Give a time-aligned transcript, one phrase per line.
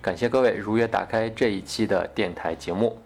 [0.00, 2.96] 感谢各位如约打开这一期的电台节目。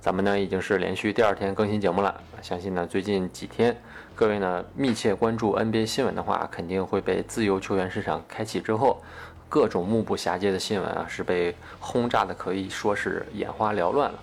[0.00, 3.76] 咱们呢已经是连续第二天更新节目了，相信呢最近几天
[4.14, 9.02] 各位呢密切关注 NBA 新闻的话，肯定会被自由球员市场开启之后
[9.50, 14.18] 各种目不暇接的新闻啊是被轰炸的可以说是眼花缭乱了。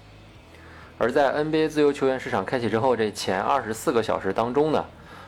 [0.97, 4.83] 而在 NBA 自由球员市场开启之后，这前二十四个小时当中呢，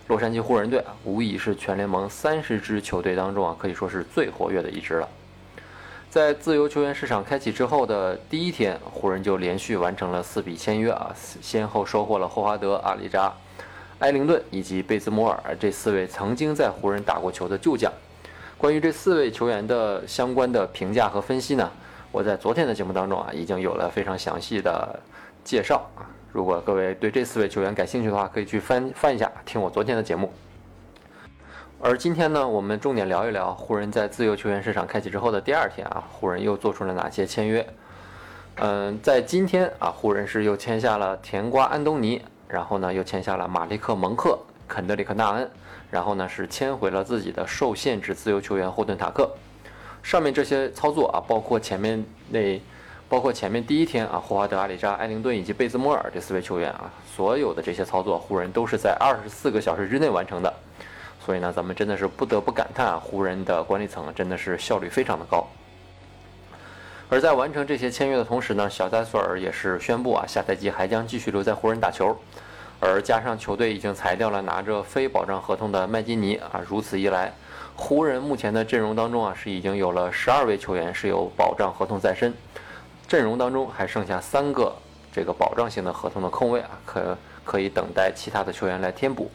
[0.08, 5.08] 洛杉矶湖人队啊无疑是全联盟三十支球队当中啊可以说是最活跃的一支了。
[6.12, 13.34] 在自由球员市场开启之后的第一天，湖人就连续完成了四笔签约啊，先后收获了霍华德、阿里扎、
[14.00, 17.90] 埃灵顿以及贝兹摩尔这四位曾经在湖人打过球的旧将。
[18.58, 21.72] 关于这四位球员的相关的评价和分析呢，
[22.12, 25.00] 我在昨天的节目当中啊已经有了非常详细的
[25.46, 26.04] 介绍啊。
[26.34, 30.30] 如果各位对这四位球员感兴趣的话，可以去翻翻一下，听我昨天的节目。
[31.84, 37.68] 而今天呢，我们重点聊一聊湖人在自由球员市场开启之后的第二天啊，湖人又做出了哪些签约？
[38.58, 44.38] 嗯，在今天啊，湖人是又签下了甜瓜安东尼，然后呢又签下了马利克蒙克、
[44.68, 45.50] 肯德里克纳恩，
[45.90, 49.28] 然后呢是签回了自己的受限制自由球员霍顿塔克。
[50.04, 52.62] 上面这些操作啊，包括前面那，
[53.10, 60.54] 包括前面第一天啊，霍华德、阿里扎、埃灵顿以及贝兹莫尔这四位球员啊，所有的这些操作，湖人都是在二十四个小时之内完成的。
[61.24, 65.46] 所以呢，咱们真的是不得不感叹啊，湖人的管理层真的是效率非常的高。
[67.10, 72.18] 而在完成这些签约的同时呢，小戴索尔也是宣布啊，下赛季还将继续留在湖人打球。
[72.80, 77.32] 而加上球队已经裁掉了拿着非保障合同的麦基尼啊，如此一来，
[77.76, 82.34] 湖人目前的阵容当中啊，是已经有了十二位球员是有保障合同在身，
[83.08, 84.76] 阵容当中还剩下三个
[85.14, 89.30] 这个保障性的合同的空位啊，可可以等待其他的球员来填补。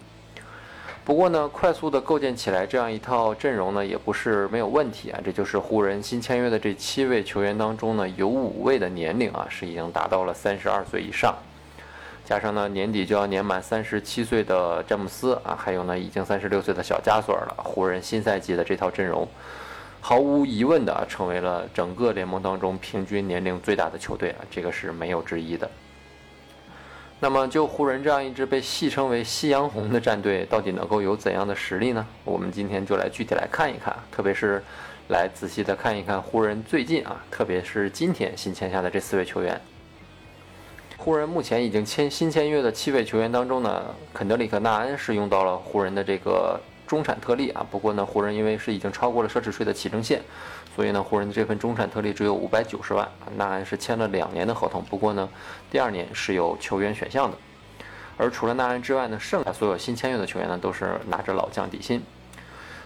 [1.07, 5.21] 不过呢，快速的构建起来这样一套阵容呢，也不是没有问题啊。
[5.25, 11.33] 这就是湖人新签约的这七位球员当中呢，有五位的年龄啊是已经达到了三十二岁以上，
[12.25, 17.55] 加上呢年底就要年满三十七岁的詹姆斯啊，还有呢已经三十六岁的小加索尔了。
[17.63, 19.29] 湖人新赛季的这套阵容，
[20.01, 25.71] 毫无疑问的啊成为了整个联盟当中平均年龄最大的球队啊，这个是没有之一的。
[27.19, 32.07] 那么，就湖人这样一支被戏称为“夕阳红”的战队，到底能够有怎样的实力呢？
[32.25, 34.63] 我们今天就来具体来看一看，特别是
[35.09, 39.59] 来仔细的看一看湖人最近啊，特别是今天新签下的这四位球员。
[40.99, 47.67] 湖人目前已经签新签约的七位球员当中呢，肯德里克·纳恩是用到了湖人的这个中产特例啊。
[47.71, 50.23] 不过呢，湖人因为是已经超过了奢侈税的起征线。
[50.75, 54.85] 所以呢，湖人的这份中产特例只有五百九十万，纳恩是签了两年的合同。
[54.85, 55.29] 不过呢，
[55.71, 57.37] 第二年是有球员选项的。
[58.19, 62.03] 而除了纳恩之外呢，剩下所有新签约的球员呢，都是拿着老将底薪。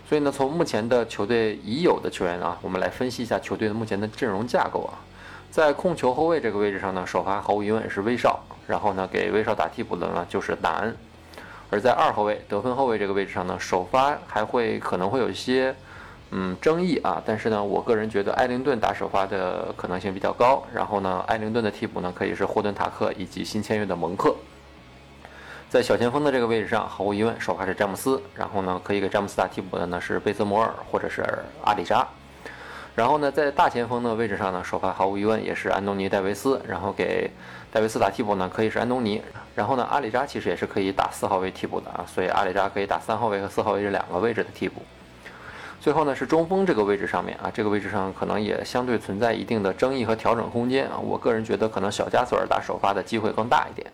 [0.09, 4.95] 所以呢，从目前的球队已有的球员啊，我们来分析一下球队的目前的阵容架构啊。
[5.51, 10.97] 在控球后卫这个位置上呢，首发毫无疑问是威少，然后呢，给威少打替补的呢就是纳恩。
[11.71, 15.75] 而在二后卫得分后卫这个位置上呢，首发还会可能会有一些。
[16.33, 20.63] 嗯，争议啊，但是呢，我个人觉得艾灵顿打首发的可能性比较高。
[20.73, 24.33] 然后呢，艾灵顿的替补呢可以是霍顿塔克以及新签约的蒙克。
[25.69, 28.23] 在小前锋的这个位置上，毫无疑问首发是詹姆斯。
[28.37, 31.25] 然后呢，可以给詹姆斯打替补的呢是贝泽摩尔或者是
[31.65, 32.07] 阿里扎。
[32.95, 36.61] 然后呢，在大前锋的位置上呢，首发毫无疑问也是安东尼戴维斯。
[36.67, 37.31] 然后给
[37.73, 39.23] 戴维斯打替补呢可以是安东尼。
[39.55, 44.83] 然后呢，阿里扎其实也是可以打四号位替补的啊，所以阿里扎可以打三号位和四号位这两个位置的替补。
[45.81, 50.99] 最后呢是中锋这个位置上面啊，这个位置上可能也相对存在一定的争议和调整空间啊。
[50.99, 53.91] 我个人觉得可能小加索尔打首发的机会更大一点。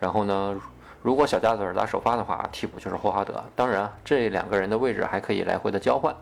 [0.00, 0.58] 然后呢，
[1.02, 3.42] 如果小加索尔打首发的话，替补就是霍华德。
[3.54, 6.14] 当然，这两个人的位置还可以来回的交换。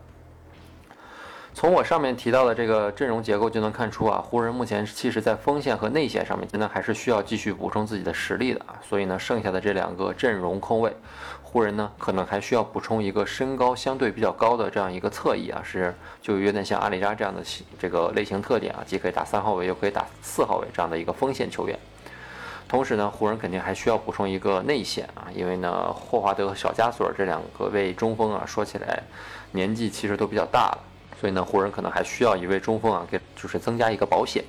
[1.54, 8.74] 从我上面提到的这个阵容结构就能看出啊，湖人目前其实在锋线和内线上面，现在还是需要继续补充自己的实力的啊。
[8.86, 10.92] 所以呢，剩下的这两个阵容空位。
[11.44, 17.40] 湖人呢，可能还需要补充一个身高相对比较高的这样一个侧翼啊，是就有点像阿里扎这样的
[17.78, 21.78] 这个类型特点啊，既可以打三号位，又可以打四号位这样的一个锋线球员。
[22.66, 29.00] 同时呢，湖人肯定还需要补充一个内线啊，因为呢，霍华德和小加索尔这两个位中锋啊，说起来
[29.52, 30.78] 年纪其实都比较大了，
[31.24, 34.44] 所以呢，湖人可能还需要一位中锋啊，给就是增加一个保险。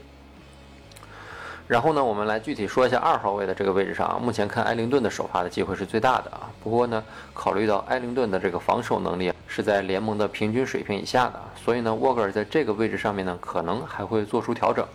[1.70, 6.52] 然后呢，我们来具体说一下二号位的这个位置上啊，目前看埃灵顿的首发的机会是最大的啊。
[6.62, 7.02] 不过呢，
[7.34, 14.86] 考虑到埃灵顿的这个防守能力是在联盟的平均水平以下的，所以呢，沃格尔在这个位置上面呢，可能还会做出调整。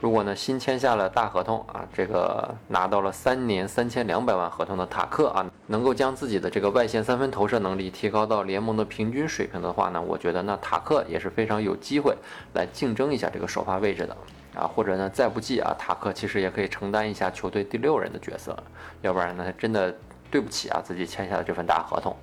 [0.00, 12.16] 如果呢新签下了大合同啊，这个拿到了三年三千两百万合同的塔克啊，能够将自己的这个外线三分投射能力提高到联盟的平均水平的话呢，我觉得那塔克也是非常有机会
[12.54, 14.16] 来竞争一下这个首发位置的。
[14.54, 18.56] 啊，或者呢，再不济啊，塔克其实也可以承担一下球队第六人的角色，
[19.02, 19.94] 要不然呢，真的
[20.30, 22.16] 对不起啊自己签下的这份大合同。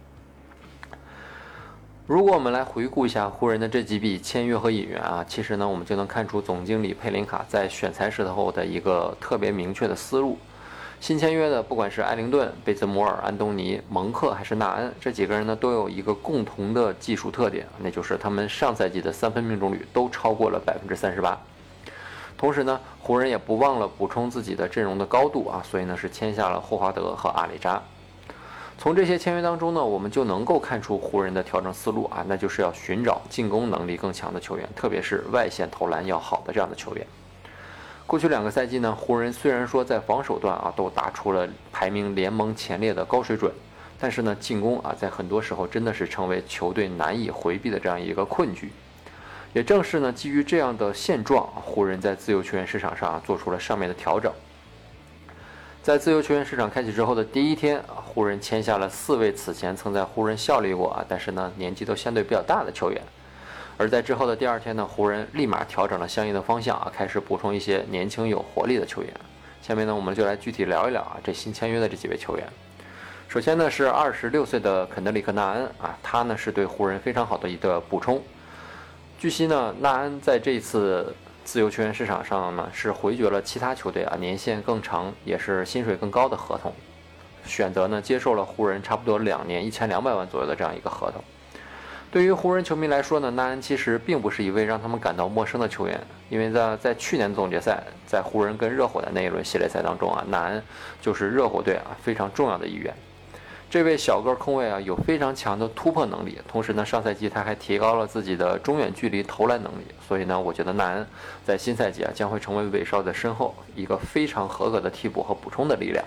[2.06, 10.38] 如果我们来回顾一下湖人的这几笔签约和引援啊，其实呢，我们就能看出总经理佩林卡在选材时候的一个特别明确的思路。
[11.00, 21.40] 新签约的，不管是艾灵顿、贝兹摩尔、安东尼、蒙克还是纳恩，这几个人呢，都有一个共同的技术特点，那就是他们上赛季的三分命中率都超过了百分之三十八。
[22.38, 27.82] 同时呢，湖人也不忘了补充自己的阵容的高度啊，所以呢是签下了霍华德和阿里扎。
[28.78, 37.08] 从这些签约当中呢，我们就能够看出湖人的调整思路啊，那就是要寻找进攻能力更强的球员，特别是外线投篮要好的这样的球员。
[38.06, 43.50] 过去两个赛季呢，湖人虽然说在防守端啊都打出了排名联盟前列的高水准，
[43.98, 48.70] 但是呢进攻啊在很多时候真的是成为球队难以回避的这样一个困局。
[49.54, 54.30] 也正是呢，基于这样的现状，湖人在自由球员市场上做出了上面的调整。
[55.84, 63.02] 在自由球员市场开启之后的第一天，啊湖人签下了四位此前曾在湖人效力过啊，但是呢年纪都相对比较大的球员。
[63.78, 69.14] 而在之后的第二天呢，湖人立马调整了相应的方向啊，开始补充一些年轻有活力的球员。
[69.62, 72.48] 下面呢，我们就来具体聊一聊啊，这新签约的这几位球员。
[73.28, 78.24] 首先呢是二十六岁的肯德里克·纳恩啊，他呢是对湖人非常好的一个补充。
[79.20, 86.74] 据悉呢，纳恩在这次自由球员市场上呢是回绝了其他球队啊年限更长也是薪水更高的合同，
[87.46, 91.24] 选择呢接受了湖人差不多两年一千两百万左右的这样一个合同。
[92.12, 96.00] 对于湖人球迷来说呢，纳恩其实并不是一位让他们感到陌生的球员，
[96.30, 100.64] 因为在在去年总决赛，在湖人跟热火的那一轮系列赛当中啊，纳恩
[101.02, 102.94] 就是热火队啊非常重要的一员。
[103.74, 111.08] 这位小个控卫啊，有非常强的突破能力，同时呢，上赛季他还提高了自己的中远距离投篮能力，所以呢，我觉得纳恩
[111.44, 116.06] 在新赛季啊将会成为韦少的身后一个非常合格的替补和补充的力量。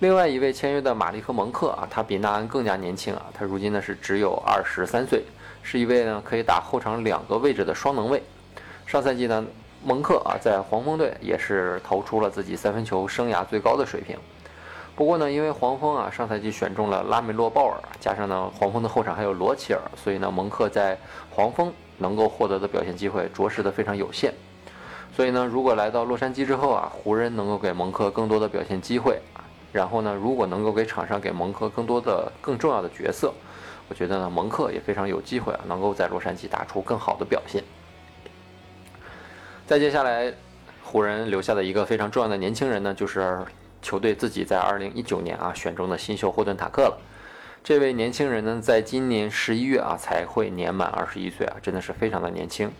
[0.00, 5.22] 另外一位签约的马利克蒙克啊，他比纳恩更加年轻啊，他如今呢是只有二十三岁，
[5.62, 8.22] 是一位呢可以打后场两个位置的双能卫。
[8.84, 9.42] 上赛季呢，
[9.82, 14.18] 蒙克啊在黄蜂队也是投出了自己三分球生涯最高的水平。
[14.96, 20.96] 不过呢，因为黄蜂啊上赛季选中了拉梅洛鲍尔，加上呢黄蜂的后场还有罗齐尔，所以呢蒙克在
[21.30, 24.32] 黄蜂能够获得的表现机会着实的非常有限。
[25.16, 29.20] 所以呢，如果来到洛杉矶之后啊，湖人能够给蒙克更多的表现机会，
[29.72, 33.34] 然后呢，如果能够给场上给蒙克更多的更重要的角色，
[33.88, 37.64] 我觉得呢蒙克也非常有机会啊，能够在洛杉矶打出更好的表现。
[39.66, 40.32] 再接下来，
[40.84, 43.44] 湖人留下的一个非常重要的年轻人呢，就是。
[43.84, 46.98] 球队自己在二零一九年啊选中的新秀霍顿塔克了，
[47.62, 52.72] 这位年轻人呢，在今年十一月啊才会年满二十一岁啊，真的是非常的年轻。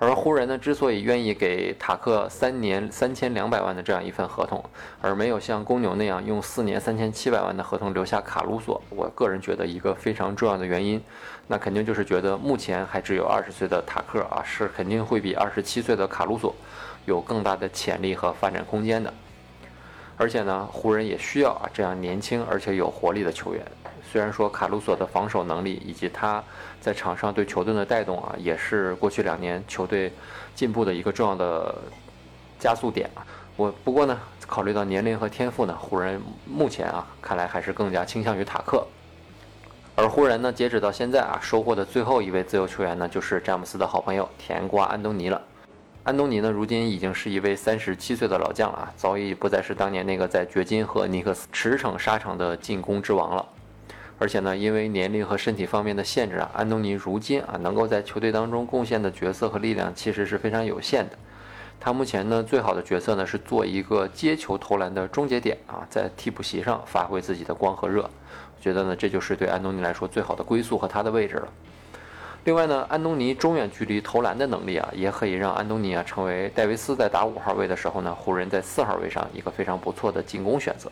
[0.00, 4.60] 而湖人呢，之所以愿意给塔克三年三千两百万的这样一份合同，
[5.00, 11.00] 而没有像公牛那样用四年三千七百万的合同留下卡鲁索，我个人觉得一个非常重要的原因，
[11.46, 16.52] 那肯定就是觉得目前还只有二十岁的塔克啊，是肯定会比二十七岁的卡鲁索
[17.04, 19.14] 有更大的潜力和发展空间的。
[20.16, 23.64] 而且呢，湖人也需要啊这样年轻而且有活力的球员。
[24.10, 26.42] 虽然说卡鲁索的防守能力以及他
[26.80, 30.12] 在场上对球队的带动啊，也是过去两年球队
[30.54, 31.74] 进步的一个重要的
[32.58, 33.24] 加速点啊。
[33.56, 38.86] 我不过呢，考虑到年龄和天赋呢，湖人目前啊看来还是更加倾向于塔克。
[39.94, 45.40] 而湖人呢，截止到现在啊，收获的最后一位自由球员呢，就是詹姆斯的好朋友甜瓜安东尼了。
[46.04, 53.46] 安东尼呢，如今已经是一位三十七岁的老将了啊，早已不再是当年那个在掘金和尼克斯驰骋沙场的进攻之王了。
[54.18, 61.16] 而且呢，因为年龄和身体方面的限制啊，安东尼如今啊能够在球队当中贡献的角色和力量其实是非常有限的。
[61.78, 68.02] 他目前呢最好的角色呢是做一个接球投篮的终结点啊，在替补席上发挥自己的光和热。
[68.02, 71.48] 我觉得呢，这就是对安东尼来说最好的归宿和他的位置了。
[72.44, 80.90] 另外呢，安东尼中远距离投篮的能力啊，也可以让安东尼啊成为戴维斯在打五号位的时候呢，湖人在四号位上一个非常不错的进攻选择。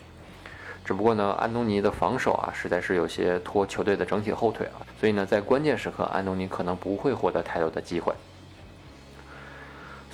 [0.85, 8.13] 只不过呢，安东尼的防守啊，实在是有些拖球队的整体后腿啊，所以呢，在关键时刻，安东尼可能不会获得太多的机会。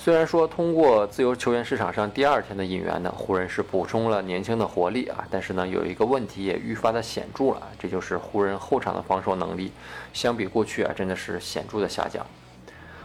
[0.08, 9.70] 虽然说通过自由球员市场上第二天的引援呢，湖人是补充了年轻的活力啊，但是呢，有一个问题也愈发的显著了，这就是湖人后场的防守能力，
[10.14, 12.24] 相比过去啊，真的是显著的下降。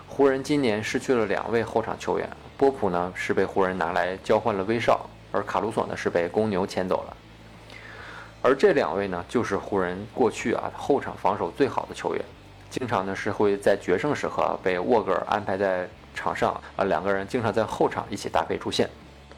[0.08, 7.18] 湖人今年失去了两位后场球员，波普呢是被湖人拿来交换了威少，而卡鲁索呢是被公牛签走了。
[8.42, 12.24] 而这两位呢，就是湖人过去啊后场防守最好的球员，
[12.70, 15.86] 经常呢是会在决胜时刻被沃格尔安排在。
[16.14, 18.90] 场上啊，两个人经常在后场一起搭配出现，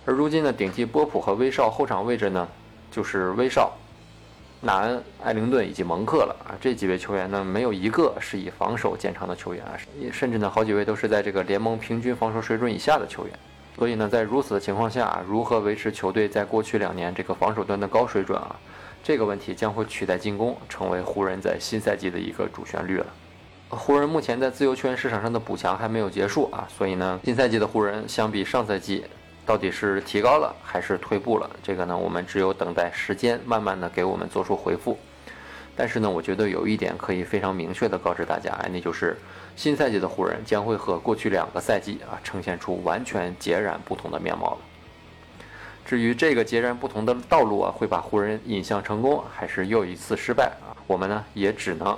[0.05, 2.47] 而如今呢，顶替波普和威少后场位置呢，
[2.91, 3.73] 就是威少、
[4.61, 6.53] 纳恩、艾灵顿以及蒙克了啊。
[6.59, 9.73] 这几位球员呢，没有一个是以防守见长的球员啊，
[10.11, 13.39] 甚至呢，好几位都是在这个联盟平均防守水准以下的球员。
[13.77, 18.55] 所以呢，在如此的情况下，如何维持球队在过去两年这个防守端的高水准啊？
[19.03, 23.05] 这个问题将会取代进攻，成为湖人在新赛季的一个主旋律了。
[23.69, 29.03] 湖人目前在自由球员市场上的补强还没有结束啊，所以呢，新赛季的湖人相比上赛季
[29.45, 31.49] 到底是提高了还是退步了？
[31.63, 34.97] 这个呢，我们只有等待时间慢慢的给我们做出回复。
[35.75, 39.17] 但是呢，我觉得有一点可以非常明确的告知大家，那就是
[39.55, 44.57] 新赛季的湖人将会和过去两个赛季啊呈现出完全截然不同的面貌了。
[45.85, 50.71] 至于这个截然不同的道路啊，会把湖人引向成功，还是又一次失败啊？
[50.87, 51.97] 我们呢，也只能。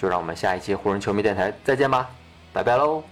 [0.00, 2.08] 就让我们下一期湖人球迷电台再见吧，
[2.54, 3.04] 拜拜喽。